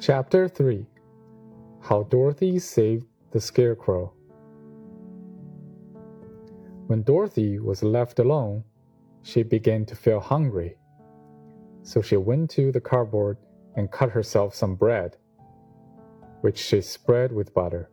Chapter 0.00 0.48
3 0.48 0.86
How 1.80 2.02
Dorothy 2.04 2.58
Saved 2.58 3.06
the 3.30 3.40
Scarecrow. 3.40 4.12
When 6.86 7.02
Dorothy 7.02 7.58
was 7.58 7.82
left 7.82 8.18
alone, 8.18 8.64
she 9.22 9.42
began 9.42 9.86
to 9.86 9.96
feel 9.96 10.20
hungry. 10.20 10.76
So 11.82 12.02
she 12.02 12.16
went 12.16 12.50
to 12.50 12.72
the 12.72 12.80
cupboard 12.80 13.38
and 13.76 13.90
cut 13.90 14.10
herself 14.10 14.54
some 14.54 14.74
bread, 14.74 15.16
which 16.42 16.58
she 16.58 16.80
spread 16.80 17.32
with 17.32 17.54
butter. 17.54 17.90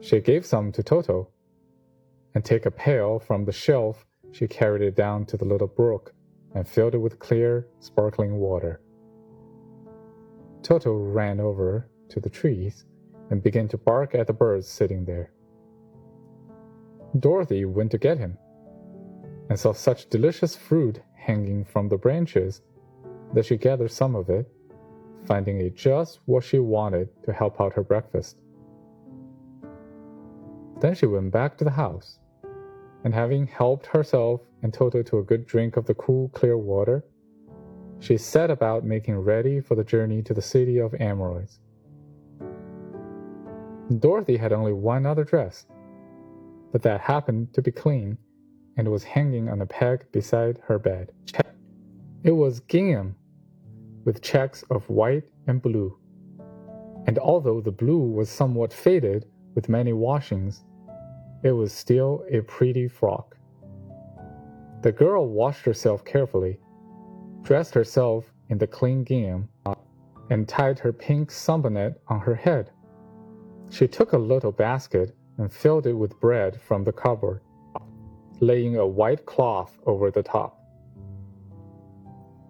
She 0.00 0.20
gave 0.20 0.46
some 0.46 0.72
to 0.72 0.82
Toto, 0.82 1.28
and 2.34 2.44
take 2.44 2.66
a 2.66 2.70
pail 2.70 3.18
from 3.18 3.44
the 3.44 3.52
shelf, 3.52 4.06
she 4.32 4.48
carried 4.48 4.82
it 4.82 4.96
down 4.96 5.26
to 5.26 5.36
the 5.36 5.44
little 5.44 5.68
brook 5.68 6.14
and 6.54 6.68
filled 6.68 6.94
it 6.94 6.98
with 6.98 7.18
clear, 7.18 7.66
sparkling 7.80 8.36
water. 8.36 8.80
Toto 10.62 10.92
ran 10.92 11.40
over 11.40 11.88
to 12.10 12.20
the 12.20 12.30
trees 12.30 12.84
and 13.30 13.42
began 13.42 13.68
to 13.68 13.78
bark 13.78 14.14
at 14.14 14.26
the 14.26 14.32
birds 14.32 14.68
sitting 14.68 15.04
there. 15.04 15.32
Dorothy 17.18 17.64
went 17.64 17.90
to 17.90 17.98
get 17.98 18.18
him 18.18 18.38
and 19.48 19.58
saw 19.58 19.72
such 19.72 20.08
delicious 20.08 20.54
fruit 20.56 21.00
hanging 21.14 21.64
from 21.64 21.88
the 21.88 21.96
branches 21.96 22.62
that 23.34 23.46
she 23.46 23.56
gathered 23.56 23.90
some 23.90 24.14
of 24.14 24.28
it, 24.30 24.50
finding 25.26 25.60
it 25.60 25.74
just 25.76 26.20
what 26.26 26.44
she 26.44 26.58
wanted 26.58 27.08
to 27.24 27.32
help 27.32 27.60
out 27.60 27.74
her 27.74 27.82
breakfast. 27.82 28.38
Then 30.80 30.94
she 30.94 31.06
went 31.06 31.32
back 31.32 31.56
to 31.58 31.64
the 31.64 31.70
house, 31.70 32.18
and 33.04 33.14
having 33.14 33.46
helped 33.46 33.86
herself 33.86 34.40
and 34.62 34.72
Toto 34.72 35.02
to 35.02 35.18
a 35.18 35.22
good 35.22 35.46
drink 35.46 35.76
of 35.76 35.86
the 35.86 35.94
cool, 35.94 36.28
clear 36.30 36.56
water, 36.56 37.04
she 37.98 38.16
set 38.16 38.50
about 38.50 38.84
making 38.84 39.16
ready 39.16 39.60
for 39.60 39.74
the 39.74 39.84
journey 39.84 40.22
to 40.22 40.34
the 40.34 40.42
city 40.42 40.78
of 40.78 40.94
emeralds. 40.94 41.60
Dorothy 43.98 44.36
had 44.36 44.52
only 44.52 44.72
one 44.72 45.06
other 45.06 45.24
dress, 45.24 45.66
but 46.72 46.82
that 46.82 47.00
happened 47.00 47.52
to 47.54 47.62
be 47.62 47.70
clean 47.70 48.18
and 48.76 48.88
was 48.88 49.04
hanging 49.04 49.48
on 49.48 49.60
a 49.60 49.66
peg 49.66 50.06
beside 50.12 50.58
her 50.66 50.78
bed. 50.78 51.12
It 52.24 52.30
was 52.30 52.60
gingham 52.60 53.16
with 54.04 54.22
checks 54.22 54.64
of 54.70 54.88
white 54.88 55.24
and 55.46 55.60
blue, 55.60 55.96
and 57.06 57.18
although 57.18 57.60
the 57.60 57.72
blue 57.72 57.98
was 57.98 58.30
somewhat 58.30 58.72
faded 58.72 59.26
with 59.54 59.68
many 59.68 59.92
washings, 59.92 60.64
it 61.42 61.52
was 61.52 61.72
still 61.72 62.24
a 62.30 62.40
pretty 62.40 62.88
frock. 62.88 63.36
The 64.82 64.92
girl 64.92 65.28
washed 65.28 65.64
herself 65.64 66.04
carefully 66.04 66.58
dressed 67.42 67.74
herself 67.74 68.32
in 68.48 68.58
the 68.58 68.66
clean 68.66 69.04
gingham, 69.04 69.48
and 70.30 70.48
tied 70.48 70.78
her 70.78 70.92
pink 70.92 71.30
sunbonnet 71.30 72.00
on 72.08 72.20
her 72.20 72.34
head. 72.34 72.70
She 73.70 73.88
took 73.88 74.12
a 74.12 74.18
little 74.18 74.52
basket 74.52 75.16
and 75.38 75.52
filled 75.52 75.86
it 75.86 75.92
with 75.92 76.20
bread 76.20 76.60
from 76.60 76.84
the 76.84 76.92
cupboard, 76.92 77.42
laying 78.40 78.76
a 78.76 78.86
white 78.86 79.26
cloth 79.26 79.78
over 79.86 80.10
the 80.10 80.22
top. 80.22 80.58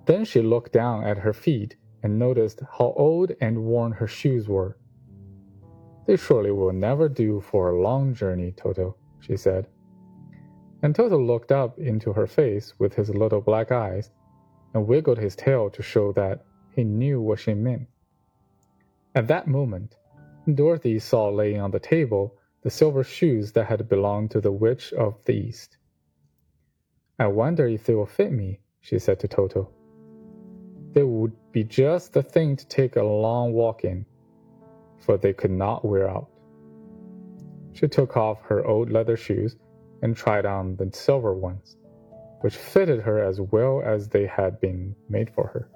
Then 0.04 0.24
she 0.24 0.42
looked 0.42 0.72
down 0.72 1.04
at 1.04 1.18
her 1.18 1.32
feet 1.32 1.76
and 2.02 2.18
noticed 2.18 2.60
how 2.78 2.92
old 2.96 3.32
and 3.40 3.64
worn 3.64 3.92
her 3.92 4.08
shoes 4.08 4.48
were. 4.48 4.76
They 6.06 6.16
surely 6.16 6.50
will 6.50 6.72
never 6.72 7.08
do 7.08 7.40
for 7.40 7.70
a 7.70 7.80
long 7.80 8.14
journey, 8.14 8.52
Toto, 8.52 8.96
she 9.20 9.36
said. 9.36 9.66
And 10.82 10.94
Toto 10.94 11.16
looked 11.18 11.52
up 11.52 11.78
into 11.78 12.12
her 12.12 12.26
face 12.26 12.74
with 12.78 12.94
his 12.94 13.10
little 13.10 13.40
black 13.40 13.70
eyes 13.70 14.10
and 14.74 14.86
wiggled 14.86 15.18
his 15.18 15.36
tail 15.36 15.70
to 15.70 15.82
show 15.82 16.12
that 16.12 16.44
he 16.74 16.82
knew 16.82 17.20
what 17.20 17.38
she 17.38 17.54
meant. 17.54 17.86
At 19.14 19.28
that 19.28 19.46
moment, 19.46 19.96
Dorothy 20.52 20.98
saw 20.98 21.28
laying 21.28 21.60
on 21.60 21.70
the 21.70 21.78
table 21.78 22.36
the 22.62 22.70
silver 22.70 23.04
shoes 23.04 23.52
that 23.52 23.66
had 23.66 23.88
belonged 23.88 24.30
to 24.32 24.40
the 24.40 24.52
Witch 24.52 24.92
of 24.92 25.22
the 25.24 25.34
East. 25.34 25.76
I 27.18 27.26
wonder 27.26 27.66
if 27.66 27.84
they 27.84 27.94
will 27.94 28.06
fit 28.06 28.32
me, 28.32 28.60
she 28.80 28.98
said 28.98 29.20
to 29.20 29.28
Toto. 29.28 29.70
They 30.92 31.02
would 31.02 31.32
be 31.52 31.64
just 31.64 32.12
the 32.12 32.22
thing 32.22 32.56
to 32.56 32.66
take 32.66 32.96
a 32.96 33.02
long 33.02 33.52
walk 33.52 33.84
in, 33.84 34.06
for 35.04 35.16
they 35.16 35.32
could 35.32 35.50
not 35.50 35.84
wear 35.84 36.08
out. 36.08 36.28
She 37.74 37.88
took 37.88 38.16
off 38.16 38.42
her 38.42 38.64
old 38.64 38.90
leather 38.90 39.16
shoes 39.16 39.56
and 40.02 40.16
tried 40.16 40.46
on 40.46 40.76
the 40.76 40.90
silver 40.92 41.34
ones 41.34 41.76
which 42.42 42.56
fitted 42.56 43.00
her 43.00 43.22
as 43.22 43.40
well 43.40 43.80
as 43.84 44.08
they 44.08 44.26
had 44.26 44.60
been 44.60 44.94
made 45.08 45.30
for 45.30 45.46
her. 45.46 45.68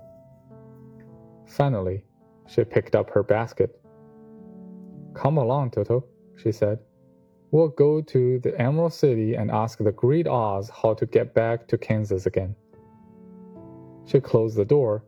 Finally, 1.46 2.04
she 2.48 2.64
picked 2.64 2.96
up 2.96 3.08
her 3.10 3.22
basket. 3.22 3.80
Come 5.14 5.38
along, 5.38 5.70
Toto, 5.70 6.04
she 6.36 6.50
said. 6.50 6.80
We'll 7.52 7.68
go 7.68 8.02
to 8.02 8.40
the 8.40 8.60
Emerald 8.60 8.92
City 8.92 9.34
and 9.34 9.50
ask 9.50 9.78
the 9.78 9.92
Great 9.92 10.26
Oz 10.26 10.68
how 10.82 10.94
to 10.94 11.06
get 11.06 11.34
back 11.34 11.68
to 11.68 11.78
Kansas 11.78 12.26
again. 12.26 12.54
She 14.06 14.20
closed 14.20 14.56
the 14.56 14.64
door, 14.64 15.04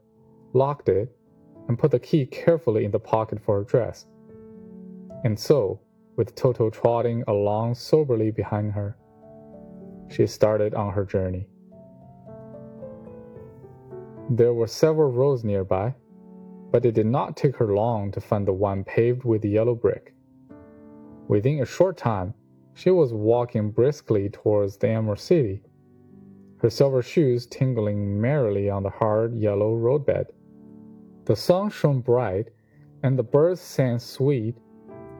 locked 0.52 0.88
it, 0.88 1.14
and 1.68 1.78
put 1.78 1.90
the 1.90 2.00
key 2.00 2.26
carefully 2.26 2.84
in 2.84 2.90
the 2.90 2.98
pocket 2.98 3.38
for 3.40 3.58
her 3.58 3.64
dress. 3.64 4.06
And 5.24 5.38
so, 5.38 5.80
with 6.16 6.34
Toto 6.34 6.70
trotting 6.70 7.22
along 7.28 7.74
soberly 7.74 8.30
behind 8.30 8.72
her, 8.72 8.96
she 10.08 10.26
started 10.26 10.74
on 10.74 10.92
her 10.92 11.04
journey. 11.04 11.46
There 14.30 14.52
were 14.52 14.66
several 14.66 15.10
roads 15.10 15.44
nearby, 15.44 15.94
but 16.70 16.84
it 16.84 16.94
did 16.94 17.06
not 17.06 17.36
take 17.36 17.56
her 17.56 17.74
long 17.74 18.10
to 18.12 18.20
find 18.20 18.46
the 18.46 18.52
one 18.52 18.84
paved 18.84 19.24
with 19.24 19.44
yellow 19.44 19.74
brick. 19.74 20.14
Within 21.28 21.60
a 21.60 21.66
short 21.66 21.96
time, 21.96 22.34
she 22.74 22.90
was 22.90 23.12
walking 23.12 23.70
briskly 23.70 24.28
towards 24.28 24.76
the 24.76 24.88
Emerald 24.88 25.18
City, 25.18 25.62
her 26.58 26.70
silver 26.70 27.02
shoes 27.02 27.46
tingling 27.46 28.20
merrily 28.20 28.68
on 28.68 28.82
the 28.82 28.90
hard 28.90 29.34
yellow 29.34 29.74
roadbed. 29.74 30.26
The 31.28 31.36
sun 31.36 31.68
shone 31.68 32.00
bright, 32.00 32.48
and 33.02 33.18
the 33.18 33.22
birds 33.22 33.60
sang 33.60 33.98
sweet, 33.98 34.56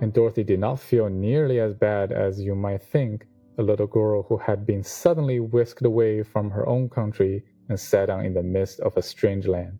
and 0.00 0.10
Dorothy 0.10 0.42
did 0.42 0.58
not 0.58 0.80
feel 0.80 1.10
nearly 1.10 1.60
as 1.60 1.74
bad 1.74 2.12
as 2.12 2.40
you 2.40 2.54
might 2.54 2.82
think 2.82 3.26
a 3.58 3.62
little 3.62 3.86
girl 3.86 4.22
who 4.22 4.38
had 4.38 4.64
been 4.64 4.82
suddenly 4.82 5.38
whisked 5.38 5.84
away 5.84 6.22
from 6.22 6.48
her 6.48 6.66
own 6.66 6.88
country 6.88 7.44
and 7.68 7.78
sat 7.78 8.06
down 8.06 8.24
in 8.24 8.32
the 8.32 8.42
midst 8.42 8.80
of 8.80 8.96
a 8.96 9.02
strange 9.02 9.46
land. 9.46 9.78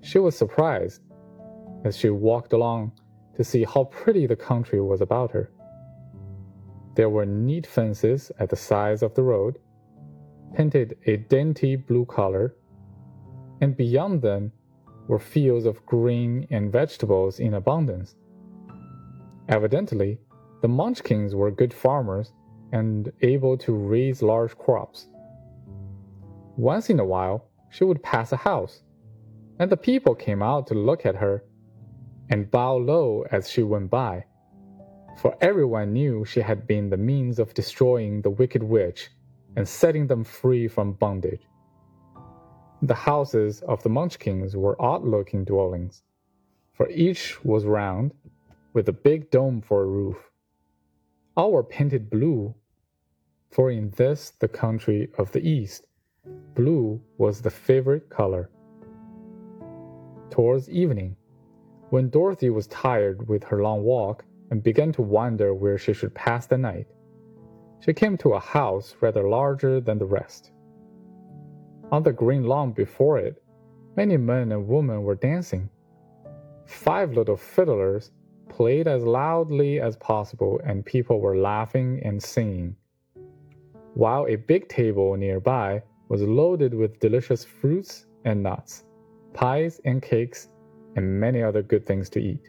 She 0.00 0.18
was 0.18 0.34
surprised 0.34 1.02
as 1.84 1.94
she 1.94 2.08
walked 2.08 2.54
along 2.54 2.92
to 3.36 3.44
see 3.44 3.64
how 3.64 3.84
pretty 3.84 4.26
the 4.26 4.36
country 4.36 4.80
was 4.80 5.02
about 5.02 5.30
her. 5.32 5.52
There 6.94 7.10
were 7.10 7.26
neat 7.26 7.66
fences 7.66 8.32
at 8.38 8.48
the 8.48 8.56
sides 8.56 9.02
of 9.02 9.12
the 9.12 9.24
road, 9.24 9.58
painted 10.54 10.96
a 11.04 11.18
dainty 11.18 11.76
blue 11.76 12.06
color, 12.06 12.56
and 13.60 13.76
beyond 13.76 14.22
them 14.22 14.52
were 15.08 15.18
fields 15.18 15.66
of 15.66 15.84
green 15.86 16.46
and 16.50 16.70
vegetables 16.72 17.40
in 17.40 17.54
abundance. 17.54 18.14
Evidently, 19.48 20.18
the 20.62 20.68
Munchkins 20.68 21.34
were 21.34 21.50
good 21.50 21.74
farmers 21.74 22.32
and 22.72 23.12
able 23.20 23.58
to 23.58 23.72
raise 23.72 24.22
large 24.22 24.56
crops. 24.56 25.08
Once 26.56 26.88
in 26.90 27.00
a 27.00 27.04
while, 27.04 27.48
she 27.70 27.84
would 27.84 28.02
pass 28.02 28.32
a 28.32 28.36
house, 28.36 28.82
and 29.58 29.70
the 29.70 29.76
people 29.76 30.14
came 30.14 30.42
out 30.42 30.66
to 30.66 30.74
look 30.74 31.04
at 31.04 31.16
her 31.16 31.44
and 32.30 32.50
bow 32.50 32.76
low 32.76 33.24
as 33.30 33.50
she 33.50 33.62
went 33.62 33.90
by, 33.90 34.24
for 35.20 35.36
everyone 35.40 35.92
knew 35.92 36.24
she 36.24 36.40
had 36.40 36.66
been 36.66 36.88
the 36.88 36.96
means 36.96 37.38
of 37.38 37.52
destroying 37.54 38.22
the 38.22 38.30
wicked 38.30 38.62
witch 38.62 39.10
and 39.56 39.68
setting 39.68 40.06
them 40.06 40.24
free 40.24 40.68
from 40.68 40.92
bondage. 40.92 41.42
The 42.84 42.94
houses 42.94 43.60
of 43.62 43.80
the 43.84 43.88
Munchkins 43.88 44.56
were 44.56 44.80
odd 44.82 45.04
looking 45.04 45.44
dwellings, 45.44 46.02
for 46.72 46.90
each 46.90 47.44
was 47.44 47.64
round, 47.64 48.12
with 48.72 48.88
a 48.88 48.92
big 48.92 49.30
dome 49.30 49.60
for 49.60 49.82
a 49.82 49.86
roof. 49.86 50.32
All 51.36 51.52
were 51.52 51.62
painted 51.62 52.10
blue 52.10 52.56
for 53.50 53.70
in 53.70 53.90
this 53.90 54.30
the 54.30 54.48
country 54.48 55.10
of 55.16 55.30
the 55.30 55.46
East, 55.46 55.86
blue 56.56 57.00
was 57.18 57.40
the 57.40 57.50
favorite 57.50 58.10
color. 58.10 58.50
Towards 60.30 60.68
evening, 60.68 61.16
when 61.90 62.08
Dorothy 62.08 62.50
was 62.50 62.66
tired 62.66 63.28
with 63.28 63.44
her 63.44 63.62
long 63.62 63.84
walk 63.84 64.24
and 64.50 64.62
began 64.62 64.90
to 64.92 65.02
wonder 65.02 65.54
where 65.54 65.78
she 65.78 65.92
should 65.92 66.14
pass 66.14 66.46
the 66.46 66.58
night, 66.58 66.88
she 67.78 67.92
came 67.92 68.16
to 68.18 68.32
a 68.32 68.40
house 68.40 68.96
rather 69.00 69.28
larger 69.28 69.80
than 69.80 69.98
the 69.98 70.06
rest. 70.06 70.51
On 71.92 72.02
the 72.02 72.12
green 72.12 72.44
lawn 72.44 72.72
before 72.72 73.18
it, 73.18 73.42
many 73.96 74.16
men 74.16 74.50
and 74.50 74.66
women 74.66 75.04
were 75.04 75.14
dancing. 75.14 75.70
Five 76.66 77.12
little 77.12 77.36
fiddlers 77.36 78.10
played 78.48 78.88
as 78.88 79.04
loudly 79.04 79.78
as 79.80 79.96
possible, 79.96 80.60
and 80.64 80.84
people 80.84 81.20
were 81.20 81.36
laughing 81.36 82.00
and 82.04 82.20
singing 82.20 82.74
while 83.94 84.26
a 84.26 84.36
big 84.36 84.68
table 84.68 85.16
nearby 85.16 85.82
was 86.08 86.22
loaded 86.22 86.72
with 86.74 86.98
delicious 87.00 87.44
fruits 87.44 88.06
and 88.24 88.42
nuts, 88.42 88.84
pies 89.34 89.80
and 89.84 90.02
cakes, 90.02 90.48
and 90.96 91.20
many 91.20 91.42
other 91.42 91.62
good 91.62 91.86
things 91.86 92.08
to 92.10 92.20
eat. 92.20 92.48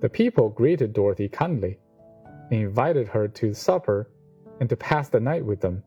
The 0.00 0.08
people 0.08 0.48
greeted 0.48 0.92
Dorothy 0.92 1.28
kindly 1.28 1.78
and 2.50 2.62
invited 2.62 3.06
her 3.08 3.28
to 3.28 3.54
supper 3.54 4.10
and 4.60 4.68
to 4.68 4.76
pass 4.76 5.08
the 5.08 5.20
night 5.20 5.44
with 5.44 5.60
them, 5.60 5.82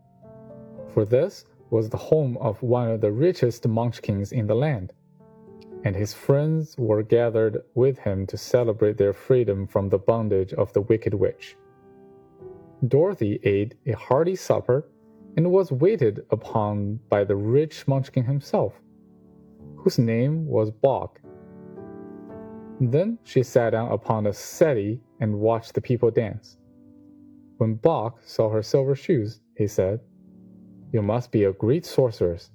for 0.93 1.05
this 1.05 1.45
was 1.69 1.89
the 1.89 1.97
home 1.97 2.37
of 2.37 2.61
one 2.61 2.89
of 2.89 3.01
the 3.01 3.11
richest 3.11 3.67
munchkins 3.67 4.31
in 4.31 4.47
the 4.47 4.55
land, 4.55 4.93
and 5.83 5.95
his 5.95 6.13
friends 6.13 6.75
were 6.77 7.03
gathered 7.03 7.63
with 7.75 7.97
him 7.99 8.25
to 8.27 8.37
celebrate 8.37 8.97
their 8.97 9.13
freedom 9.13 9.67
from 9.67 9.89
the 9.89 9.97
bondage 9.97 10.53
of 10.53 10.71
the 10.73 10.81
Wicked 10.81 11.13
Witch. 11.13 11.57
Dorothy 12.87 13.39
ate 13.43 13.75
a 13.85 13.93
hearty 13.93 14.35
supper 14.35 14.87
and 15.37 15.51
was 15.51 15.71
waited 15.71 16.25
upon 16.31 16.99
by 17.09 17.23
the 17.23 17.35
rich 17.35 17.87
munchkin 17.87 18.23
himself, 18.23 18.73
whose 19.75 19.97
name 19.97 20.45
was 20.45 20.71
Boq. 20.71 21.17
Then 22.79 23.17
she 23.23 23.43
sat 23.43 23.71
down 23.71 23.91
upon 23.91 24.27
a 24.27 24.33
settee 24.33 25.01
and 25.19 25.39
watched 25.39 25.73
the 25.73 25.81
people 25.81 26.11
dance. 26.11 26.57
When 27.57 27.77
Boq 27.77 28.15
saw 28.25 28.49
her 28.49 28.63
silver 28.63 28.95
shoes, 28.95 29.39
he 29.55 29.67
said, 29.67 29.99
You 30.93 31.01
must 31.01 31.31
be 31.31 31.45
a 31.45 31.53
great 31.53 31.87
sorceress. 31.87 32.51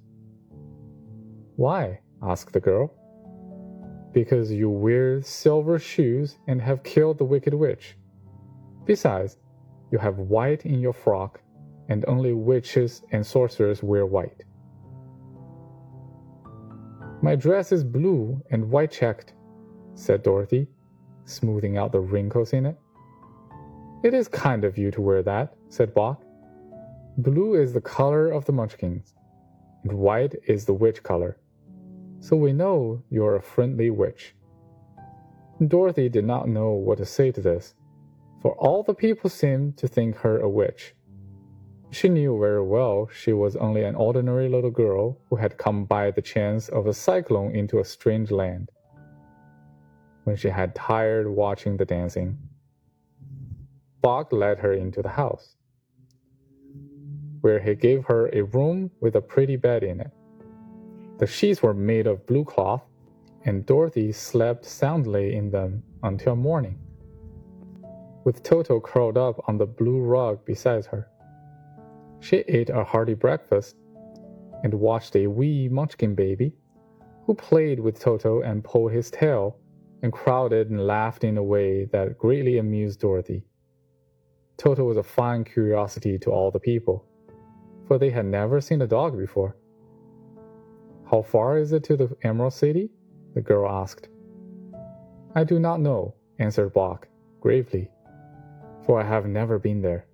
Why? 1.57 1.99
asked 2.23 2.53
the 2.53 2.61
girl. 2.61 2.93
Because 4.13 4.49
you 4.49 4.69
wear 4.69 5.21
silver 5.21 5.77
shoes 5.77 6.37
and 6.47 6.61
have 6.61 6.81
killed 6.83 7.17
the 7.17 7.25
wicked 7.25 7.53
witch. 7.53 7.97
Besides, 8.85 9.37
you 9.91 9.97
have 9.97 10.17
white 10.19 10.65
in 10.65 10.79
your 10.79 10.93
frock, 10.93 11.41
and 11.89 12.05
only 12.07 12.31
witches 12.31 13.01
and 13.11 13.25
sorcerers 13.25 13.83
wear 13.83 14.05
white. 14.05 14.45
My 17.21 17.35
dress 17.35 17.73
is 17.73 17.83
blue 17.83 18.41
and 18.51 18.71
white 18.71 18.91
checked, 18.91 19.33
said 19.95 20.23
Dorothy, 20.23 20.69
smoothing 21.25 21.77
out 21.77 21.91
the 21.91 21.99
wrinkles 21.99 22.53
in 22.53 22.65
it. 22.67 22.77
It 24.01 24.13
is 24.13 24.29
kind 24.29 24.63
of 24.63 24.77
you 24.77 24.91
to 24.91 25.01
wear 25.01 25.23
that, 25.23 25.55
said 25.67 25.93
Boq. 25.93 26.17
Blue 27.21 27.55
is 27.61 27.73
the 27.73 27.81
color 27.81 28.31
of 28.31 28.45
the 28.45 28.53
Munchkins, 28.53 29.13
and 29.83 29.91
white 29.91 30.35
is 30.47 30.63
the 30.63 30.73
witch 30.73 31.03
color. 31.03 31.37
So 32.21 32.37
we 32.37 32.53
know 32.53 33.03
you're 33.09 33.35
a 33.35 33.41
friendly 33.41 33.89
witch. 33.89 34.33
Dorothy 35.67 36.07
did 36.07 36.23
not 36.23 36.47
know 36.47 36.71
what 36.71 36.97
to 36.99 37.05
say 37.05 37.29
to 37.33 37.41
this, 37.41 37.75
for 38.41 38.53
all 38.53 38.83
the 38.83 38.93
people 38.93 39.29
seemed 39.29 39.75
to 39.79 39.87
think 39.89 40.15
her 40.15 40.39
a 40.39 40.47
witch. 40.47 40.95
She 41.91 42.07
knew 42.07 42.39
very 42.39 42.63
well 42.63 43.09
she 43.11 43.33
was 43.33 43.57
only 43.57 43.83
an 43.83 43.95
ordinary 43.95 44.47
little 44.47 44.71
girl 44.71 45.17
who 45.29 45.35
had 45.35 45.57
come 45.57 45.83
by 45.83 46.11
the 46.11 46.21
chance 46.21 46.69
of 46.69 46.87
a 46.87 46.93
cyclone 46.93 47.53
into 47.53 47.79
a 47.79 47.83
strange 47.83 48.31
land. 48.31 48.71
When 50.23 50.37
she 50.37 50.47
had 50.47 50.73
tired 50.73 51.27
watching 51.27 51.75
the 51.75 51.83
dancing, 51.83 52.37
Boq 54.01 54.31
led 54.31 54.59
her 54.59 54.71
into 54.71 55.01
the 55.01 55.09
house, 55.09 55.57
where 57.41 57.59
he 57.59 57.75
gave 57.75 58.05
her 58.05 58.29
a 58.33 58.41
room 58.41 58.91
with 59.01 59.15
a 59.15 59.21
pretty 59.21 59.55
bed 59.55 59.83
in 59.83 59.99
it. 59.99 60.11
The 61.19 61.27
sheets 61.27 61.61
were 61.61 61.73
made 61.73 62.07
of 62.07 62.25
blue 62.25 62.45
cloth, 62.45 62.83
and 63.45 63.65
Dorothy 63.65 64.11
slept 64.11 64.65
soundly 64.65 65.35
in 65.35 65.51
them 65.51 65.83
until 66.03 66.35
morning, 66.35 66.77
with 68.25 68.43
Toto 68.43 68.79
curled 68.79 69.17
up 69.17 69.43
on 69.47 69.57
the 69.57 69.65
blue 69.65 70.01
rug 70.01 70.43
beside 70.45 70.85
her. 70.85 71.09
She 72.19 72.37
ate 72.47 72.69
a 72.69 72.83
hearty 72.83 73.13
breakfast 73.13 73.75
and 74.63 74.73
watched 74.73 75.15
a 75.15 75.27
wee 75.27 75.69
munchkin 75.69 76.15
baby, 76.15 76.53
who 77.25 77.33
played 77.33 77.79
with 77.79 77.99
Toto 77.99 78.41
and 78.41 78.63
pulled 78.63 78.91
his 78.91 79.09
tail 79.09 79.57
and 80.01 80.11
crowded 80.11 80.69
and 80.69 80.85
laughed 80.85 81.23
in 81.23 81.37
a 81.37 81.43
way 81.43 81.85
that 81.85 82.17
greatly 82.17 82.57
amused 82.57 82.99
Dorothy. 82.99 83.43
Toto 84.57 84.83
was 84.83 84.97
a 84.97 85.03
fine 85.03 85.43
curiosity 85.43 86.17
to 86.19 86.31
all 86.31 86.51
the 86.51 86.59
people, 86.59 87.05
for 87.89 87.97
they 87.97 88.11
had 88.11 88.25
never 88.25 88.61
seen 88.61 88.83
a 88.83 88.87
dog 88.87 89.17
before. 89.17 89.55
How 91.09 91.23
far 91.23 91.57
is 91.57 91.73
it 91.73 91.83
to 91.85 91.97
the 91.97 92.15
Emerald 92.21 92.53
City? 92.53 92.91
the 93.33 93.41
girl 93.41 93.67
asked. 93.67 94.09
I 95.33 95.43
do 95.43 95.59
not 95.59 95.79
know, 95.79 96.13
answered 96.37 96.71
Boq 96.71 97.05
gravely, 97.41 97.89
for 98.85 99.01
I 99.01 99.05
have 99.05 99.25
never 99.25 99.57
been 99.57 99.81
there. 99.81 100.05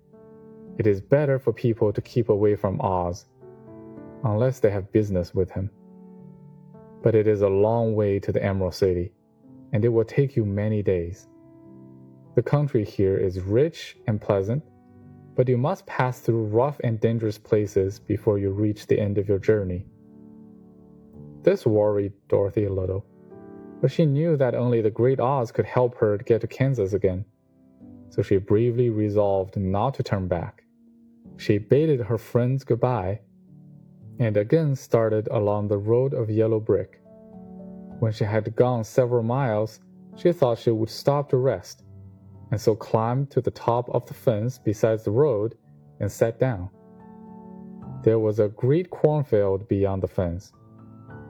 It 0.78 0.86
is 0.86 1.02
better 1.02 1.38
for 1.38 1.52
people 1.52 1.92
to 1.92 2.00
keep 2.00 2.30
away 2.30 2.56
from 2.56 2.80
Oz, 2.80 3.26
unless 4.24 4.58
they 4.58 4.70
have 4.70 4.90
business 4.92 5.34
with 5.34 5.50
him. 5.50 5.70
But 7.02 7.14
it 7.14 7.26
is 7.26 7.42
a 7.42 7.48
long 7.48 7.94
way 7.94 8.18
to 8.20 8.32
the 8.32 8.42
Emerald 8.42 8.74
City, 8.74 9.12
and 9.74 9.84
it 9.84 9.90
will 9.90 10.04
take 10.04 10.34
you 10.34 10.46
many 10.46 10.82
days. 10.82 11.28
The 12.36 12.42
country 12.42 12.84
here 12.86 13.18
is 13.18 13.40
rich 13.40 13.98
and 14.06 14.18
pleasant, 14.18 14.62
but 15.36 15.48
you 15.48 15.58
must 15.58 15.86
pass 15.86 16.20
through 16.20 16.46
rough 16.46 16.80
and 16.82 16.98
dangerous 16.98 17.36
places 17.36 17.98
before 18.00 18.38
you 18.38 18.50
reach 18.50 18.86
the 18.86 18.98
end 18.98 19.18
of 19.18 19.28
your 19.28 19.38
journey. 19.38 19.84
This 21.42 21.66
worried 21.66 22.14
Dorothy 22.28 22.64
a 22.64 22.72
little, 22.72 23.04
but 23.80 23.92
she 23.92 24.06
knew 24.06 24.36
that 24.38 24.54
only 24.54 24.80
the 24.80 24.90
Great 24.90 25.20
Oz 25.20 25.52
could 25.52 25.66
help 25.66 25.96
her 25.98 26.16
to 26.16 26.24
get 26.24 26.40
to 26.40 26.46
Kansas 26.46 26.94
again, 26.94 27.24
so 28.08 28.22
she 28.22 28.38
bravely 28.38 28.88
resolved 28.88 29.56
not 29.56 29.94
to 29.94 30.02
turn 30.02 30.26
back. 30.26 30.64
She 31.36 31.58
bade 31.58 32.00
her 32.00 32.18
friends 32.18 32.64
goodbye 32.64 33.20
and 34.18 34.36
again 34.38 34.74
started 34.74 35.28
along 35.30 35.68
the 35.68 35.76
road 35.76 36.14
of 36.14 36.30
yellow 36.30 36.58
brick. 36.58 37.00
When 37.98 38.12
she 38.12 38.24
had 38.24 38.56
gone 38.56 38.84
several 38.84 39.22
miles, 39.22 39.80
she 40.16 40.32
thought 40.32 40.58
she 40.58 40.70
would 40.70 40.88
stop 40.88 41.28
to 41.30 41.36
rest 41.36 41.82
and 42.50 42.60
so 42.60 42.74
climbed 42.74 43.30
to 43.30 43.40
the 43.40 43.50
top 43.50 43.88
of 43.90 44.06
the 44.06 44.14
fence 44.14 44.58
beside 44.58 45.00
the 45.00 45.10
road 45.10 45.56
and 46.00 46.10
sat 46.10 46.38
down. 46.38 46.70
There 48.02 48.18
was 48.18 48.38
a 48.38 48.48
great 48.48 48.90
cornfield 48.90 49.66
beyond 49.68 50.02
the 50.02 50.08
fence, 50.08 50.52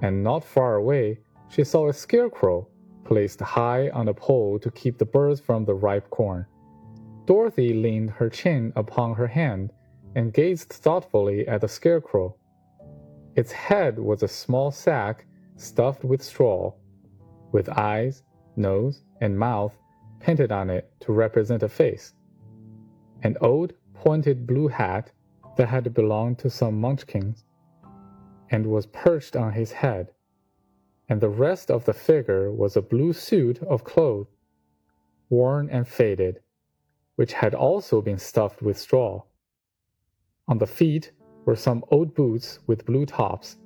and 0.02 0.22
not 0.22 0.44
far 0.44 0.76
away 0.76 1.20
she 1.48 1.64
saw 1.64 1.88
a 1.88 1.92
scarecrow 1.92 2.68
placed 3.04 3.40
high 3.40 3.88
on 3.90 4.08
a 4.08 4.14
pole 4.14 4.58
to 4.58 4.70
keep 4.70 4.98
the 4.98 5.04
birds 5.04 5.40
from 5.40 5.64
the 5.64 5.74
ripe 5.74 6.10
corn. 6.10 6.44
Dorothy 7.24 7.72
leaned 7.72 8.10
her 8.10 8.28
chin 8.28 8.72
upon 8.76 9.14
her 9.14 9.26
hand 9.26 9.72
and 10.14 10.32
gazed 10.32 10.70
thoughtfully 10.70 11.46
at 11.46 11.60
the 11.60 11.68
scarecrow. 11.68 12.36
Its 13.36 13.52
head 13.52 13.98
was 13.98 14.22
a 14.22 14.28
small 14.28 14.70
sack 14.70 15.26
stuffed 15.56 16.04
with 16.04 16.22
straw, 16.22 16.72
with 17.52 17.68
eyes, 17.68 18.22
nose, 18.56 19.02
and 19.20 19.38
mouth 19.38 19.76
painted 20.20 20.52
on 20.52 20.70
it 20.70 20.92
to 21.00 21.12
represent 21.12 21.62
a 21.62 21.68
face. 21.68 22.14
An 23.22 23.36
old 23.40 23.74
pointed 23.94 24.46
blue 24.46 24.68
hat 24.68 25.12
that 25.56 25.68
had 25.68 25.94
belonged 25.94 26.38
to 26.38 26.50
some 26.50 26.80
munchkins 26.80 27.44
and 28.50 28.66
was 28.66 28.86
perched 28.86 29.36
on 29.36 29.52
his 29.52 29.72
head, 29.72 30.12
and 31.08 31.20
the 31.20 31.28
rest 31.28 31.70
of 31.70 31.84
the 31.84 31.92
figure 31.92 32.52
was 32.52 32.76
a 32.76 32.82
blue 32.82 33.12
suit 33.12 33.62
of 33.62 33.84
clothes, 33.84 34.28
worn 35.30 35.68
and 35.70 35.88
faded, 35.88 36.40
which 37.16 37.32
had 37.32 37.54
also 37.54 38.00
been 38.00 38.18
stuffed 38.18 38.62
with 38.62 38.78
straw. 38.78 39.22
On 40.48 40.58
the 40.58 40.66
feet 40.66 41.12
were 41.44 41.56
some 41.56 41.84
old 41.90 42.14
boots 42.14 42.60
with 42.66 42.86
blue 42.86 43.06
tops, 43.06 43.56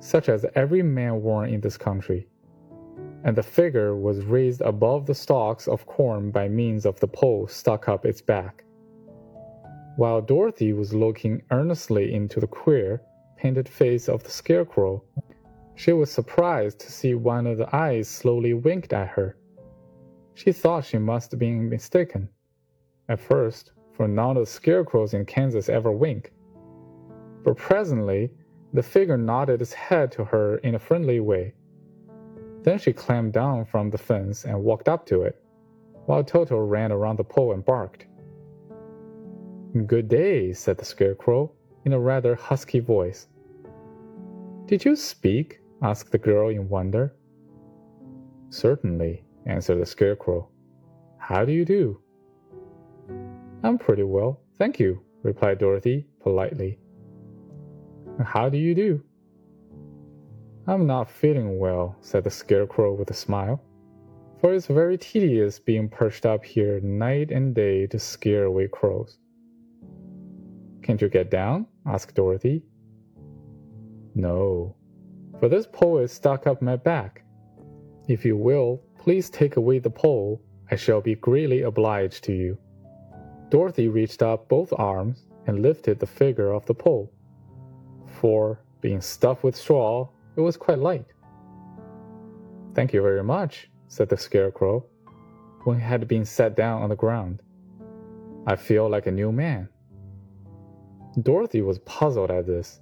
such 0.00 0.28
as 0.28 0.44
every 0.54 0.82
man 0.82 1.22
wore 1.22 1.46
in 1.46 1.60
this 1.60 1.78
country 1.78 2.26
and 3.24 3.36
the 3.36 3.42
figure 3.42 3.96
was 3.96 4.24
raised 4.24 4.60
above 4.62 5.06
the 5.06 5.14
stalks 5.14 5.68
of 5.68 5.86
corn 5.86 6.30
by 6.30 6.48
means 6.48 6.84
of 6.84 6.98
the 7.00 7.06
pole 7.06 7.46
stuck 7.46 7.88
up 7.88 8.04
its 8.04 8.20
back. 8.20 8.64
While 9.96 10.20
Dorothy 10.22 10.72
was 10.72 10.94
looking 10.94 11.42
earnestly 11.50 12.14
into 12.14 12.40
the 12.40 12.46
queer, 12.46 13.02
painted 13.36 13.68
face 13.68 14.08
of 14.08 14.24
the 14.24 14.30
scarecrow, 14.30 15.04
she 15.74 15.92
was 15.92 16.10
surprised 16.10 16.78
to 16.80 16.92
see 16.92 17.14
one 17.14 17.46
of 17.46 17.58
the 17.58 17.74
eyes 17.74 18.08
slowly 18.08 18.54
winked 18.54 18.92
at 18.92 19.08
her. 19.08 19.36
She 20.34 20.52
thought 20.52 20.84
she 20.84 20.98
must 20.98 21.30
have 21.30 21.40
been 21.40 21.68
mistaken, 21.68 22.28
at 23.08 23.20
first, 23.20 23.72
for 23.92 24.08
none 24.08 24.36
of 24.36 24.44
the 24.44 24.50
scarecrows 24.50 25.14
in 25.14 25.26
Kansas 25.26 25.68
ever 25.68 25.92
wink. 25.92 26.32
But 27.44 27.56
presently, 27.56 28.30
the 28.72 28.82
figure 28.82 29.18
nodded 29.18 29.60
its 29.60 29.74
head 29.74 30.10
to 30.12 30.24
her 30.24 30.56
in 30.58 30.74
a 30.74 30.78
friendly 30.78 31.20
way 31.20 31.54
then 32.62 32.78
she 32.78 32.92
climbed 32.92 33.32
down 33.32 33.64
from 33.64 33.90
the 33.90 33.98
fence 33.98 34.44
and 34.44 34.62
walked 34.62 34.88
up 34.88 35.06
to 35.06 35.22
it, 35.22 35.42
while 36.06 36.22
Toto 36.22 36.58
ran 36.58 36.92
around 36.92 37.18
the 37.18 37.24
pole 37.24 37.52
and 37.52 37.64
barked. 37.64 38.06
Good 39.86 40.08
day, 40.08 40.52
said 40.52 40.78
the 40.78 40.84
Scarecrow, 40.84 41.52
in 41.84 41.92
a 41.92 41.98
rather 41.98 42.34
husky 42.34 42.80
voice. 42.80 43.28
Did 44.66 44.84
you 44.84 44.96
speak? 44.96 45.60
asked 45.82 46.12
the 46.12 46.18
girl 46.18 46.50
in 46.50 46.68
wonder. 46.68 47.14
Certainly, 48.50 49.24
answered 49.46 49.80
the 49.80 49.86
Scarecrow. 49.86 50.48
How 51.18 51.44
do 51.44 51.52
you 51.52 51.64
do? 51.64 52.00
I'm 53.64 53.78
pretty 53.78 54.02
well, 54.04 54.40
thank 54.58 54.78
you, 54.78 55.02
replied 55.22 55.58
Dorothy 55.58 56.06
politely. 56.20 56.78
How 58.22 58.48
do 58.48 58.58
you 58.58 58.74
do? 58.74 59.02
I'm 60.64 60.86
not 60.86 61.10
feeling 61.10 61.58
well, 61.58 61.96
said 62.00 62.22
the 62.22 62.30
Scarecrow 62.30 62.94
with 62.94 63.10
a 63.10 63.14
smile, 63.14 63.60
for 64.40 64.54
it's 64.54 64.68
very 64.68 64.96
tedious 64.96 65.58
being 65.58 65.88
perched 65.88 66.24
up 66.24 66.44
here 66.44 66.78
night 66.80 67.32
and 67.32 67.52
day 67.52 67.88
to 67.88 67.98
scare 67.98 68.44
away 68.44 68.68
crows. 68.68 69.18
Can't 70.82 71.02
you 71.02 71.08
get 71.08 71.30
down? 71.32 71.66
asked 71.84 72.14
Dorothy. 72.14 72.62
No, 74.14 74.76
for 75.40 75.48
this 75.48 75.66
pole 75.66 75.98
is 75.98 76.12
stuck 76.12 76.46
up 76.46 76.62
my 76.62 76.76
back. 76.76 77.24
If 78.06 78.24
you 78.24 78.36
will, 78.36 78.80
please 78.98 79.30
take 79.30 79.56
away 79.56 79.80
the 79.80 79.90
pole. 79.90 80.40
I 80.70 80.76
shall 80.76 81.00
be 81.00 81.16
greatly 81.16 81.62
obliged 81.62 82.22
to 82.24 82.32
you. 82.32 82.56
Dorothy 83.48 83.88
reached 83.88 84.22
up 84.22 84.48
both 84.48 84.72
arms 84.78 85.26
and 85.48 85.60
lifted 85.60 85.98
the 85.98 86.06
figure 86.06 86.54
off 86.54 86.66
the 86.66 86.74
pole. 86.74 87.12
For, 88.06 88.60
being 88.80 89.00
stuffed 89.00 89.42
with 89.42 89.56
straw, 89.56 90.08
it 90.36 90.40
was 90.40 90.56
quite 90.56 90.78
light. 90.78 91.06
Thank 92.74 92.92
you 92.92 93.02
very 93.02 93.22
much, 93.22 93.70
said 93.88 94.08
the 94.08 94.16
Scarecrow, 94.16 94.86
when 95.64 95.78
he 95.78 95.84
had 95.84 96.08
been 96.08 96.24
set 96.24 96.56
down 96.56 96.82
on 96.82 96.88
the 96.88 96.96
ground. 96.96 97.40
I 98.46 98.56
feel 98.56 98.88
like 98.88 99.06
a 99.06 99.12
new 99.12 99.30
man. 99.30 99.68
Dorothy 101.20 101.60
was 101.60 101.78
puzzled 101.80 102.30
at 102.30 102.46
this, 102.46 102.80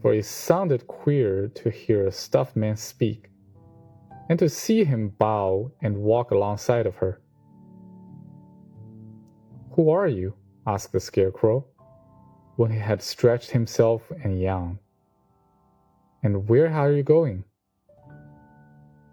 for 0.00 0.14
it 0.14 0.24
sounded 0.24 0.86
queer 0.86 1.48
to 1.48 1.70
hear 1.70 2.06
a 2.06 2.12
stuffed 2.12 2.56
man 2.56 2.76
speak, 2.76 3.30
and 4.30 4.38
to 4.38 4.48
see 4.48 4.84
him 4.84 5.10
bow 5.10 5.70
and 5.82 5.98
walk 5.98 6.30
alongside 6.30 6.86
of 6.86 6.96
her. 6.96 7.20
Who 9.72 9.90
are 9.90 10.08
you? 10.08 10.34
asked 10.66 10.92
the 10.92 11.00
Scarecrow, 11.00 11.66
when 12.56 12.70
he 12.70 12.78
had 12.78 13.02
stretched 13.02 13.50
himself 13.50 14.10
and 14.24 14.40
yawned. 14.40 14.78
And 16.22 16.48
where 16.48 16.70
are 16.70 16.92
you 16.92 17.02
going? 17.02 17.44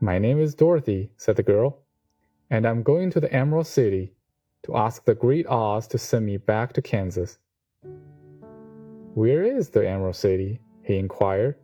My 0.01 0.19
name 0.19 0.39
is 0.39 0.53
Dorothy, 0.55 1.11
said 1.15 1.37
the 1.37 1.43
girl, 1.43 1.83
and 2.49 2.67
I'm 2.67 2.83
going 2.83 3.09
to 3.11 3.19
the 3.19 3.31
Emerald 3.31 3.67
City 3.67 4.13
to 4.63 4.75
ask 4.75 5.05
the 5.05 5.15
Great 5.15 5.47
Oz 5.47 5.87
to 5.87 5.97
send 5.97 6.25
me 6.25 6.35
back 6.35 6.73
to 6.73 6.81
Kansas. 6.81 7.37
Where 9.13 9.43
is 9.43 9.69
the 9.69 9.87
Emerald 9.87 10.17
City? 10.17 10.59
he 10.83 10.97
inquired. 10.97 11.55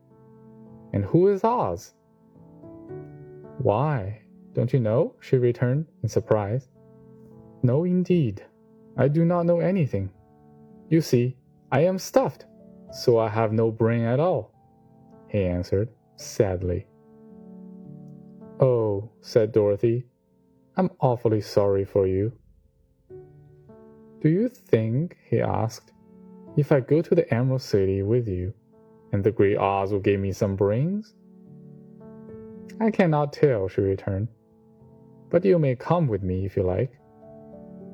And 0.93 1.03
who 1.03 1.27
is 1.27 1.43
Oz? 1.43 1.93
Why, 3.57 4.21
don't 4.53 4.71
you 4.71 4.79
know? 4.79 5.15
she 5.19 5.37
returned 5.37 5.87
in 6.03 6.09
surprise. 6.09 6.69
No, 7.63 7.83
indeed. 7.83 8.45
I 8.95 9.09
do 9.09 9.25
not 9.25 9.45
know 9.45 9.59
anything. 9.59 10.09
You 10.89 11.01
see, 11.01 11.35
I 11.71 11.81
am 11.81 11.97
stuffed, 11.99 12.45
so 12.91 13.17
I 13.17 13.27
have 13.27 13.51
no 13.51 13.71
brain 13.71 14.03
at 14.03 14.19
all, 14.19 14.52
he 15.33 15.43
answered 15.43 15.89
sadly. 16.15 16.85
Oh, 18.59 19.11
said 19.19 19.51
Dorothy, 19.51 20.05
I'm 20.77 20.91
awfully 21.01 21.41
sorry 21.41 21.83
for 21.83 22.07
you. 22.07 22.31
Do 24.21 24.29
you 24.29 24.47
think, 24.47 25.17
he 25.27 25.41
asked, 25.41 25.91
if 26.55 26.71
I 26.71 26.79
go 26.79 27.01
to 27.01 27.15
the 27.15 27.33
Emerald 27.33 27.63
City 27.63 28.03
with 28.03 28.27
you, 28.27 28.53
and 29.11 29.23
the 29.23 29.31
Great 29.31 29.57
Oz 29.57 29.91
will 29.91 29.99
give 29.99 30.19
me 30.19 30.31
some 30.31 30.55
brains? 30.55 31.15
I 32.79 32.91
cannot 32.91 33.33
tell, 33.33 33.67
she 33.67 33.81
returned. 33.81 34.27
But 35.29 35.43
you 35.43 35.57
may 35.57 35.75
come 35.75 36.07
with 36.07 36.23
me 36.23 36.45
if 36.45 36.55
you 36.55 36.63
like. 36.63 36.91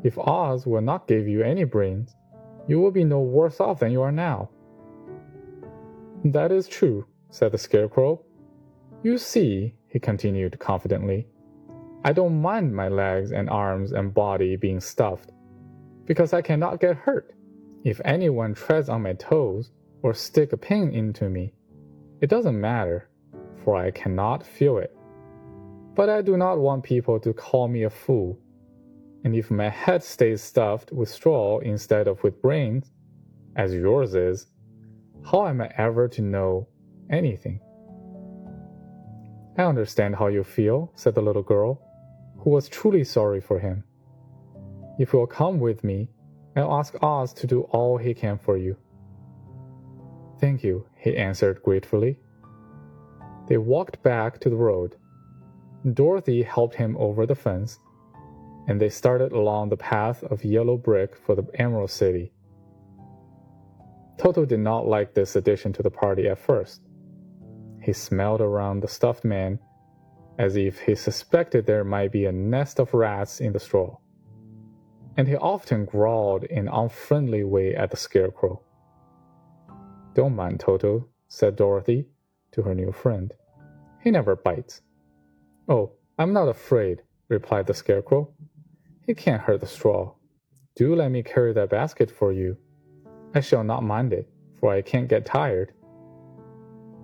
If 0.03 0.17
Oz 0.17 0.67
will 0.67 0.81
not 0.81 1.07
give 1.07 1.27
you 1.27 1.41
any 1.41 1.63
brains, 1.63 2.15
you 2.67 2.79
will 2.79 2.91
be 2.91 3.05
no 3.05 3.21
worse 3.21 3.59
off 3.61 3.79
than 3.79 3.91
you 3.91 4.01
are 4.01 4.11
now. 4.11 4.49
That 6.25 6.51
is 6.51 6.67
true, 6.67 7.05
said 7.29 7.51
the 7.51 7.57
Scarecrow. 7.57 8.23
You 9.03 9.17
see, 9.17 9.75
he 9.87 9.99
continued 9.99 10.59
confidently, 10.59 11.27
I 12.03 12.13
don't 12.13 12.41
mind 12.41 12.73
my 12.73 12.87
legs 12.87 13.31
and 13.31 13.49
arms 13.49 13.91
and 13.91 14.13
body 14.13 14.55
being 14.55 14.79
stuffed, 14.79 15.31
because 16.05 16.33
I 16.33 16.41
cannot 16.41 16.79
get 16.79 16.95
hurt. 16.95 17.33
If 17.83 17.99
anyone 18.05 18.53
treads 18.53 18.89
on 18.89 19.01
my 19.01 19.13
toes 19.13 19.71
or 20.01 20.13
stick 20.13 20.53
a 20.53 20.57
pin 20.57 20.91
into 20.93 21.29
me, 21.29 21.53
it 22.21 22.29
doesn't 22.29 22.59
matter, 22.59 23.09
for 23.63 23.77
I 23.77 23.91
cannot 23.91 24.45
feel 24.45 24.77
it. 24.77 24.95
But 25.95 26.09
I 26.09 26.21
do 26.21 26.37
not 26.37 26.59
want 26.59 26.83
people 26.83 27.19
to 27.19 27.33
call 27.33 27.67
me 27.67 27.83
a 27.83 27.89
fool. 27.89 28.39
And 29.25 29.35
if 29.35 29.51
my 29.51 29.69
head 29.69 30.01
stays 30.01 30.41
stuffed 30.41 30.93
with 30.93 31.09
straw 31.09 31.59
instead 31.59 32.07
of 32.07 32.23
with 32.23 32.41
brains, 32.41 32.91
as 33.57 33.73
yours 33.73 34.15
is, 34.15 34.47
how 35.29 35.47
am 35.47 35.59
I 35.59 35.69
ever 35.77 36.07
to 36.07 36.21
know 36.21 36.69
anything? 37.09 37.59
I 39.57 39.63
understand 39.63 40.15
how 40.15 40.27
you 40.27 40.43
feel, 40.43 40.91
said 40.95 41.15
the 41.15 41.21
little 41.21 41.43
girl, 41.43 41.81
who 42.39 42.51
was 42.51 42.69
truly 42.69 43.03
sorry 43.03 43.41
for 43.41 43.59
him. 43.59 43.83
If 44.97 45.13
you'll 45.13 45.27
come 45.27 45.59
with 45.59 45.83
me, 45.83 46.09
I'll 46.55 46.73
ask 46.73 46.95
Oz 47.01 47.33
to 47.33 47.47
do 47.47 47.61
all 47.63 47.97
he 47.97 48.13
can 48.13 48.37
for 48.37 48.57
you. 48.57 48.77
Thank 50.39 50.63
you, 50.63 50.85
he 50.97 51.17
answered 51.17 51.61
gratefully. 51.63 52.17
They 53.47 53.57
walked 53.57 54.01
back 54.03 54.39
to 54.39 54.49
the 54.49 54.55
road. 54.55 54.95
Dorothy 55.93 56.43
helped 56.43 56.75
him 56.75 56.95
over 56.97 57.25
the 57.25 57.35
fence, 57.35 57.79
and 58.67 58.79
they 58.79 58.89
started 58.89 59.31
along 59.31 59.69
the 59.69 59.77
path 59.77 60.23
of 60.23 60.45
yellow 60.45 60.77
brick 60.77 61.15
for 61.15 61.35
the 61.35 61.45
Emerald 61.55 61.91
City. 61.91 62.31
Toto 64.17 64.45
did 64.45 64.59
not 64.59 64.87
like 64.87 65.13
this 65.13 65.35
addition 65.35 65.73
to 65.73 65.83
the 65.83 65.89
party 65.89 66.27
at 66.27 66.37
first. 66.37 66.81
He 67.81 67.93
smelled 67.93 68.41
around 68.41 68.81
the 68.81 68.87
stuffed 68.87 69.23
man 69.23 69.59
as 70.37 70.55
if 70.55 70.79
he 70.79 70.95
suspected 70.95 71.65
there 71.65 71.83
might 71.83 72.11
be 72.11 72.25
a 72.25 72.31
nest 72.31 72.79
of 72.79 72.93
rats 72.93 73.41
in 73.41 73.53
the 73.53 73.59
straw 73.59 73.97
and 75.19 75.27
he 75.27 75.35
often 75.35 75.83
growled 75.83 76.45
in 76.45 76.59
an 76.59 76.73
unfriendly 76.73 77.43
way 77.43 77.75
at 77.75 77.91
the 77.91 77.97
scarecrow. 77.97 78.61
Don't 80.13 80.33
mind 80.33 80.61
Toto, 80.61 81.09
said 81.27 81.57
Dorothy 81.57 82.05
to 82.53 82.61
her 82.61 82.73
new 82.73 82.93
friend. 82.93 83.33
He 84.01 84.11
never 84.11 84.37
bites. 84.37 84.81
Oh, 85.67 85.91
I'm 86.17 86.31
not 86.31 86.47
afraid, 86.47 87.01
replied 87.27 87.67
the 87.67 87.73
scarecrow. 87.73 88.33
He 89.05 89.13
can't 89.13 89.41
hurt 89.41 89.59
the 89.59 89.67
straw. 89.67 90.13
Do 90.77 90.95
let 90.95 91.11
me 91.11 91.21
carry 91.21 91.51
that 91.51 91.69
basket 91.69 92.09
for 92.09 92.31
you. 92.31 92.55
I 93.35 93.41
shall 93.41 93.65
not 93.65 93.83
mind 93.83 94.13
it, 94.13 94.29
for 94.61 94.71
I 94.71 94.81
can't 94.81 95.09
get 95.09 95.25
tired. 95.25 95.73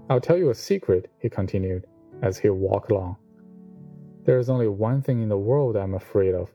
I'll 0.09 0.21
tell 0.21 0.37
you 0.37 0.51
a 0.51 0.55
secret, 0.55 1.11
he 1.19 1.29
continued, 1.29 1.87
as 2.21 2.37
he 2.37 2.49
walked 2.49 2.91
along. 2.91 3.17
There 4.23 4.37
is 4.37 4.49
only 4.49 4.67
one 4.67 5.01
thing 5.01 5.21
in 5.21 5.29
the 5.29 5.37
world 5.37 5.75
I'm 5.75 5.95
afraid 5.95 6.35
of, 6.35 6.51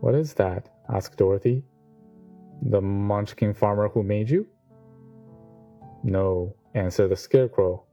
what 0.00 0.14
is 0.14 0.34
that? 0.34 0.68
asked 0.92 1.18
Dorothy. 1.18 1.62
The 2.62 2.80
Munchkin 2.80 3.54
farmer 3.54 3.88
who 3.88 4.02
made 4.02 4.28
you? 4.28 4.46
No, 6.02 6.56
answered 6.74 7.08
the 7.08 7.16
Scarecrow. 7.16 7.84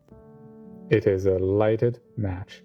It 0.90 1.06
is 1.06 1.26
a 1.26 1.38
lighted 1.38 2.00
match. 2.16 2.64